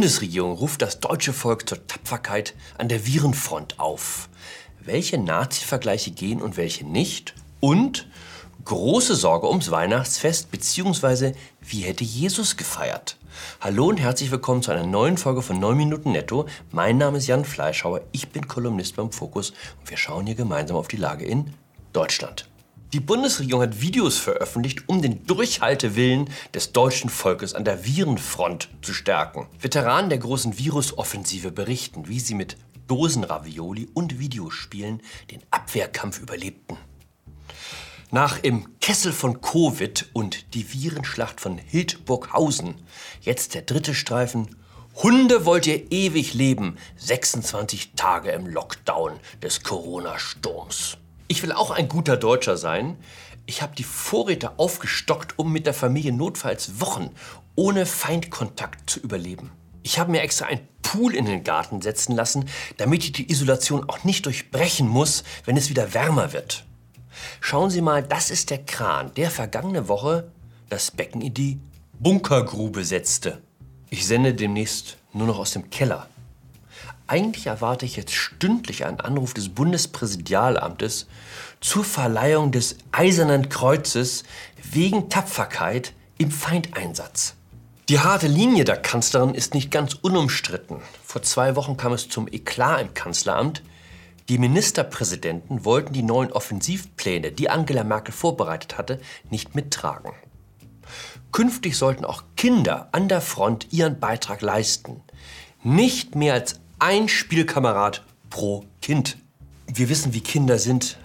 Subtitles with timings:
[0.00, 4.30] Bundesregierung ruft das deutsche Volk zur Tapferkeit an der Virenfront auf.
[4.82, 7.34] Welche Nazi-Vergleiche gehen und welche nicht?
[7.60, 8.08] Und
[8.64, 11.34] große Sorge ums Weihnachtsfest bzw.
[11.60, 13.18] wie hätte Jesus gefeiert?
[13.60, 16.46] Hallo und herzlich willkommen zu einer neuen Folge von 9 Minuten Netto.
[16.72, 20.78] Mein Name ist Jan Fleischhauer, ich bin Kolumnist beim Fokus und wir schauen hier gemeinsam
[20.78, 21.52] auf die Lage in
[21.92, 22.48] Deutschland.
[22.92, 28.92] Die Bundesregierung hat Videos veröffentlicht, um den Durchhaltewillen des deutschen Volkes an der Virenfront zu
[28.92, 29.46] stärken.
[29.60, 32.56] Veteranen der großen Virusoffensive berichten, wie sie mit
[32.88, 36.78] Dosenravioli und Videospielen den Abwehrkampf überlebten.
[38.10, 42.74] Nach im Kessel von Covid und die Virenschlacht von Hildburghausen
[43.20, 44.56] jetzt der dritte Streifen
[44.96, 50.98] Hunde wollt ihr ewig leben, 26 Tage im Lockdown des Corona-Sturms.
[51.30, 52.96] Ich will auch ein guter Deutscher sein.
[53.46, 57.10] Ich habe die Vorräte aufgestockt, um mit der Familie notfalls Wochen
[57.54, 59.52] ohne Feindkontakt zu überleben.
[59.84, 63.88] Ich habe mir extra einen Pool in den Garten setzen lassen, damit ich die Isolation
[63.88, 66.64] auch nicht durchbrechen muss, wenn es wieder wärmer wird.
[67.40, 70.32] Schauen Sie mal, das ist der Kran, der vergangene Woche
[70.68, 71.60] das Becken in die
[72.00, 73.40] Bunkergrube setzte.
[73.88, 76.08] Ich sende demnächst nur noch aus dem Keller.
[77.10, 81.08] Eigentlich erwarte ich jetzt stündlich einen Anruf des Bundespräsidialamtes
[81.60, 84.22] zur Verleihung des Eisernen Kreuzes
[84.62, 87.34] wegen Tapferkeit im Feindeinsatz.
[87.88, 90.76] Die harte Linie der Kanzlerin ist nicht ganz unumstritten.
[91.04, 93.64] Vor zwei Wochen kam es zum Eklat im Kanzleramt.
[94.28, 99.00] Die Ministerpräsidenten wollten die neuen Offensivpläne, die Angela Merkel vorbereitet hatte,
[99.30, 100.12] nicht mittragen.
[101.32, 105.02] Künftig sollten auch Kinder an der Front ihren Beitrag leisten.
[105.64, 109.18] Nicht mehr als ein Spielkamerad pro Kind.
[109.66, 110.96] Wir wissen, wie Kinder sind.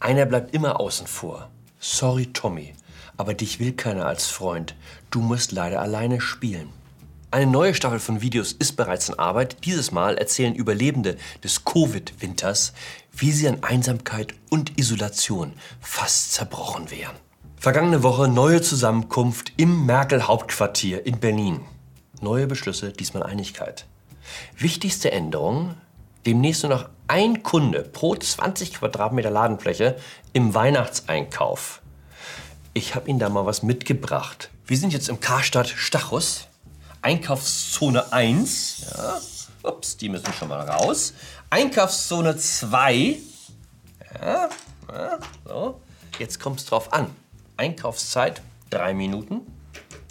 [0.00, 1.50] Einer bleibt immer außen vor.
[1.78, 2.72] Sorry, Tommy,
[3.18, 4.74] aber dich will keiner als Freund.
[5.10, 6.70] Du musst leider alleine spielen.
[7.30, 9.66] Eine neue Staffel von Videos ist bereits in Arbeit.
[9.66, 12.72] Dieses Mal erzählen Überlebende des Covid-Winters,
[13.12, 17.16] wie sie an Einsamkeit und Isolation fast zerbrochen wären.
[17.56, 21.60] Vergangene Woche neue Zusammenkunft im Merkel-Hauptquartier in Berlin.
[22.22, 23.84] Neue Beschlüsse, diesmal Einigkeit.
[24.56, 25.74] Wichtigste Änderung,
[26.26, 29.96] demnächst nur noch ein Kunde pro 20 Quadratmeter Ladenfläche
[30.32, 31.82] im Weihnachtseinkauf.
[32.72, 34.50] Ich habe Ihnen da mal was mitgebracht.
[34.66, 36.48] Wir sind jetzt im Karstadt Stachus,
[37.02, 38.86] Einkaufszone 1.
[38.96, 39.20] Ja.
[39.62, 41.14] Ups, die müssen schon mal raus.
[41.50, 43.18] Einkaufszone 2.
[44.20, 44.48] Ja,
[44.92, 45.80] ja, so.
[46.18, 47.10] Jetzt kommt es drauf an.
[47.56, 49.40] Einkaufszeit drei Minuten.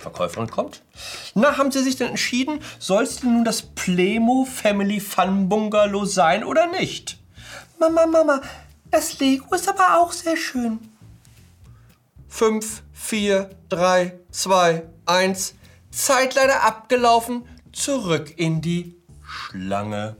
[0.03, 0.83] Verkäuferin kommt.
[1.33, 6.05] Na, haben Sie sich denn entschieden, soll es denn nun das Plemo Family Fun Bungalow
[6.05, 7.17] sein oder nicht?
[7.79, 8.41] Mama, Mama,
[8.91, 10.79] das Lego ist aber auch sehr schön.
[12.27, 15.55] Fünf, vier, drei, zwei, eins.
[15.91, 17.43] Zeit leider abgelaufen.
[17.71, 20.15] Zurück in die Schlange.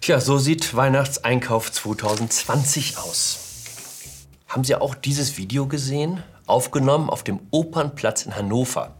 [0.00, 3.38] Tja, so sieht Weihnachtseinkauf 2020 aus.
[4.48, 6.22] Haben Sie auch dieses Video gesehen?
[6.46, 8.96] Aufgenommen auf dem Opernplatz in Hannover.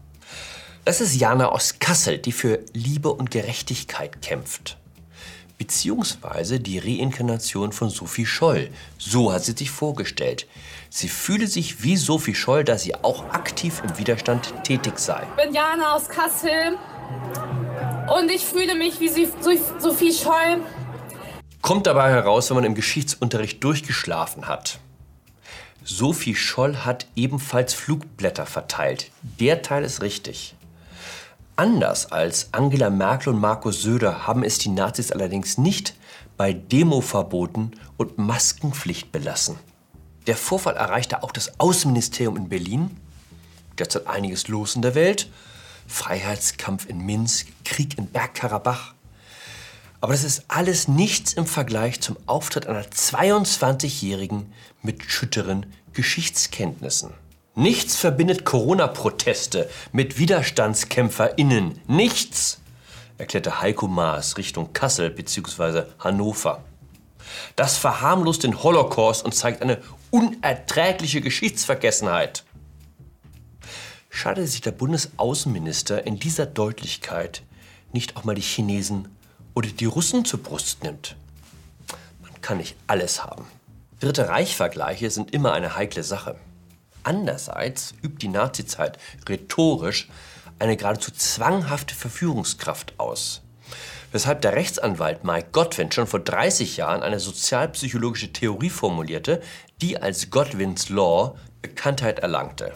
[0.83, 4.77] Das ist Jana aus Kassel, die für Liebe und Gerechtigkeit kämpft.
[5.59, 8.71] Beziehungsweise die Reinkarnation von Sophie Scholl.
[8.97, 10.47] So hat sie sich vorgestellt.
[10.89, 15.21] Sie fühle sich wie Sophie Scholl, da sie auch aktiv im Widerstand tätig sei.
[15.37, 16.79] Ich bin Jana aus Kassel
[18.17, 19.07] und ich fühle mich wie
[19.79, 20.63] Sophie Scholl.
[21.61, 24.79] Kommt dabei heraus, wenn man im Geschichtsunterricht durchgeschlafen hat.
[25.83, 29.11] Sophie Scholl hat ebenfalls Flugblätter verteilt.
[29.39, 30.55] Der Teil ist richtig.
[31.55, 35.95] Anders als Angela Merkel und Markus Söder haben es die Nazis allerdings nicht
[36.37, 39.57] bei Demoverboten und Maskenpflicht belassen.
[40.27, 42.97] Der Vorfall erreichte auch das Außenministerium in Berlin.
[43.77, 45.29] Derzeit einiges los in der Welt.
[45.87, 48.93] Freiheitskampf in Minsk, Krieg in Bergkarabach.
[49.99, 57.13] Aber das ist alles nichts im Vergleich zum Auftritt einer 22-Jährigen mit schütteren Geschichtskenntnissen.
[57.55, 61.81] Nichts verbindet Corona-Proteste mit WiderstandskämpferInnen.
[61.85, 62.61] Nichts,
[63.17, 65.83] erklärte Heiko Maas Richtung Kassel bzw.
[65.99, 66.63] Hannover.
[67.57, 69.79] Das verharmlost den Holocaust und zeigt eine
[70.11, 72.45] unerträgliche Geschichtsvergessenheit.
[74.09, 77.43] Schade, dass sich der Bundesaußenminister in dieser Deutlichkeit
[77.91, 79.09] nicht auch mal die Chinesen
[79.55, 81.17] oder die Russen zur Brust nimmt.
[82.21, 83.45] Man kann nicht alles haben.
[83.99, 86.37] Dritte Reichvergleiche sind immer eine heikle Sache.
[87.03, 90.09] Andererseits übt die Nazizeit rhetorisch
[90.59, 93.41] eine geradezu zwanghafte Verführungskraft aus.
[94.11, 99.41] Weshalb der Rechtsanwalt Mike Godwin schon vor 30 Jahren eine sozialpsychologische Theorie formulierte,
[99.81, 102.73] die als Godwins Law Bekanntheit erlangte.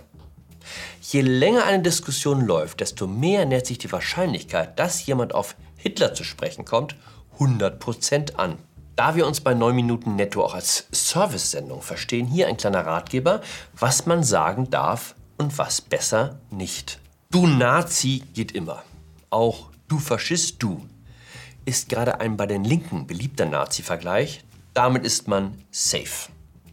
[1.02, 6.14] Je länger eine Diskussion läuft, desto mehr nähert sich die Wahrscheinlichkeit, dass jemand auf Hitler
[6.14, 6.96] zu sprechen kommt,
[7.38, 8.58] 100% an.
[8.96, 13.42] Da wir uns bei 9 Minuten netto auch als Service-Sendung verstehen, hier ein kleiner Ratgeber,
[13.78, 17.00] was man sagen darf und was besser nicht.
[17.30, 18.84] Du Nazi geht immer.
[19.30, 20.82] Auch du Faschist, du.
[21.66, 24.46] Ist gerade ein bei den Linken beliebter Nazi-Vergleich.
[24.74, 26.30] Damit ist man safe.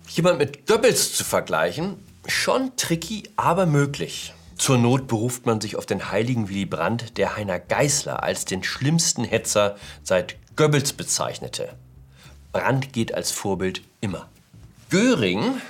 [0.08, 1.96] Jemand mit Goebbels zu vergleichen,
[2.28, 4.32] Schon tricky, aber möglich.
[4.56, 8.62] Zur Not beruft man sich auf den heiligen Willy Brandt, der Heiner Geißler als den
[8.62, 11.76] schlimmsten Hetzer seit Goebbels bezeichnete.
[12.52, 14.28] Brandt geht als Vorbild immer.
[14.90, 15.60] Göring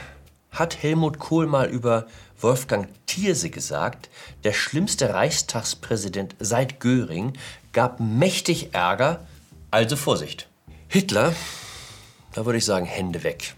[0.51, 2.07] hat Helmut Kohl mal über
[2.41, 4.11] Wolfgang Thierse gesagt,
[4.43, 7.35] der schlimmste Reichstagspräsident seit Göring
[7.73, 9.25] gab mächtig Ärger,
[9.71, 10.49] also Vorsicht.
[10.89, 11.33] Hitler,
[12.35, 13.55] da würde ich sagen, Hände weg.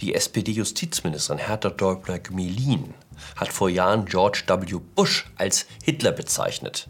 [0.00, 2.94] Die SPD-Justizministerin Hertha Däubler-Gmelin
[3.36, 4.78] hat vor Jahren George W.
[4.94, 6.88] Bush als Hitler bezeichnet,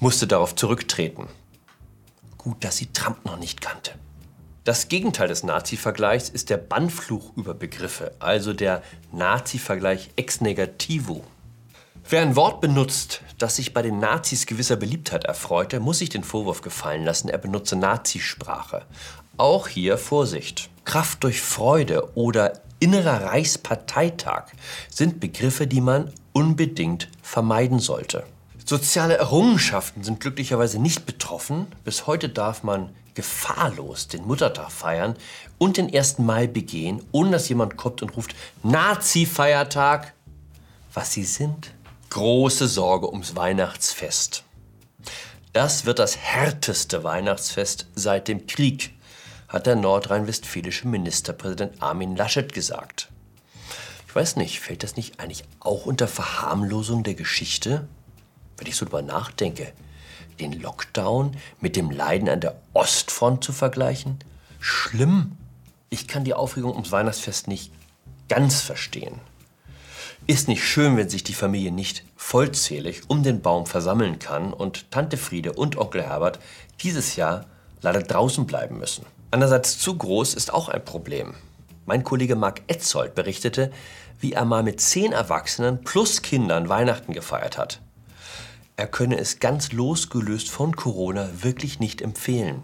[0.00, 1.28] musste darauf zurücktreten.
[2.36, 3.92] Gut, dass sie Trump noch nicht kannte.
[4.68, 8.82] Das Gegenteil des Nazi-Vergleichs ist der Bannfluch über Begriffe, also der
[9.12, 11.24] Nazi-Vergleich ex negativo.
[12.06, 16.22] Wer ein Wort benutzt, das sich bei den Nazis gewisser Beliebtheit erfreute, muss sich den
[16.22, 18.82] Vorwurf gefallen lassen, er benutze Nazisprache.
[19.38, 20.68] Auch hier Vorsicht.
[20.84, 24.48] Kraft durch Freude oder innerer Reichsparteitag
[24.90, 28.24] sind Begriffe, die man unbedingt vermeiden sollte.
[28.66, 31.68] Soziale Errungenschaften sind glücklicherweise nicht betroffen.
[31.84, 35.16] Bis heute darf man gefahrlos den Muttertag feiern
[35.58, 36.20] und den 1.
[36.20, 40.14] Mai begehen, ohne dass jemand kommt und ruft Nazi-Feiertag.
[40.94, 41.72] Was sie sind?
[42.10, 44.44] Große Sorge ums Weihnachtsfest.
[45.52, 48.92] Das wird das härteste Weihnachtsfest seit dem Krieg
[49.48, 53.08] hat der nordrhein-westfälische Ministerpräsident Armin Laschet gesagt.
[54.06, 57.88] Ich weiß nicht, fällt das nicht eigentlich auch unter Verharmlosung der Geschichte?
[58.58, 59.72] Wenn ich so drüber nachdenke,
[60.40, 64.18] den Lockdown mit dem Leiden an der Ostfront zu vergleichen?
[64.60, 65.36] Schlimm.
[65.90, 67.72] Ich kann die Aufregung ums Weihnachtsfest nicht
[68.28, 69.20] ganz verstehen.
[70.26, 74.90] Ist nicht schön, wenn sich die Familie nicht vollzählig um den Baum versammeln kann und
[74.90, 76.38] Tante Friede und Onkel Herbert
[76.82, 77.46] dieses Jahr
[77.80, 79.06] leider draußen bleiben müssen.
[79.30, 81.34] Andererseits zu groß ist auch ein Problem.
[81.86, 83.72] Mein Kollege Marc Etzold berichtete,
[84.20, 87.80] wie er mal mit zehn Erwachsenen plus Kindern Weihnachten gefeiert hat.
[88.78, 92.62] Er könne es ganz losgelöst von Corona wirklich nicht empfehlen.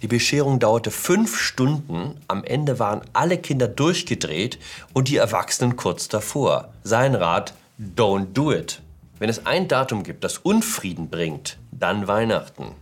[0.00, 4.58] Die Bescherung dauerte fünf Stunden, am Ende waren alle Kinder durchgedreht
[4.94, 6.72] und die Erwachsenen kurz davor.
[6.84, 8.80] Sein Rat, don't do it.
[9.18, 12.74] Wenn es ein Datum gibt, das Unfrieden bringt, dann Weihnachten.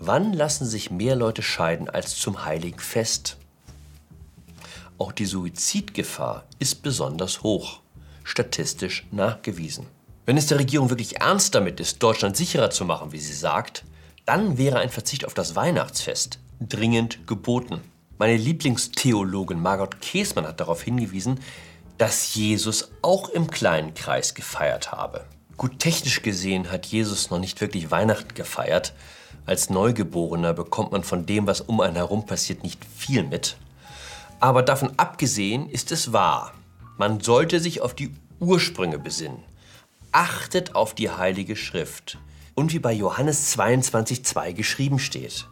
[0.00, 3.36] Wann lassen sich mehr Leute scheiden als zum Heiligen Fest?
[4.98, 7.82] Auch die Suizidgefahr ist besonders hoch,
[8.24, 9.86] statistisch nachgewiesen.
[10.26, 13.84] Wenn es der Regierung wirklich ernst damit ist, Deutschland sicherer zu machen, wie sie sagt,
[14.24, 17.82] dann wäre ein Verzicht auf das Weihnachtsfest dringend geboten.
[18.16, 21.40] Meine Lieblingstheologin Margot Käßmann hat darauf hingewiesen,
[21.98, 25.26] dass Jesus auch im kleinen Kreis gefeiert habe.
[25.58, 28.94] Gut, technisch gesehen hat Jesus noch nicht wirklich Weihnachten gefeiert,
[29.46, 33.58] als Neugeborener bekommt man von dem, was um einen herum passiert, nicht viel mit.
[34.40, 36.54] Aber davon abgesehen ist es wahr.
[36.96, 39.42] Man sollte sich auf die Ursprünge besinnen.
[40.14, 42.18] Achtet auf die Heilige Schrift.
[42.54, 45.48] Und wie bei Johannes 22,2 geschrieben steht.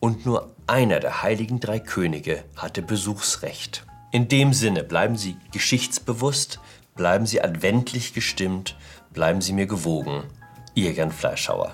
[0.00, 3.86] Und nur einer der heiligen drei Könige hatte Besuchsrecht.
[4.10, 6.58] In dem Sinne bleiben Sie geschichtsbewusst,
[6.96, 8.76] bleiben Sie adventlich gestimmt,
[9.12, 10.24] bleiben Sie mir gewogen.
[10.74, 11.72] Ihr Jan Fleischhauer.